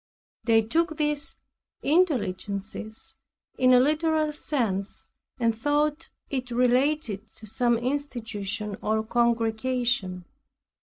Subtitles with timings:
[0.45, 1.35] They took these
[1.83, 3.15] intelligences
[3.59, 10.25] in a literal sense and thought it related to some institution or congregation.